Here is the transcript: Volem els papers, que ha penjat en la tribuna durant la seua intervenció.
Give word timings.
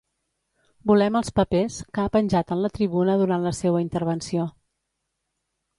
Volem 0.91 1.17
els 1.19 1.29
papers, 1.41 1.77
que 1.97 2.03
ha 2.05 2.13
penjat 2.17 2.55
en 2.57 2.65
la 2.65 2.73
tribuna 2.79 3.19
durant 3.23 3.47
la 3.51 3.53
seua 3.61 3.87
intervenció. 3.87 4.49